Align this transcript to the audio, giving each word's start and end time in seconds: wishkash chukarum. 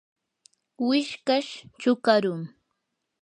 wishkash 0.87 1.51
chukarum. 1.81 2.41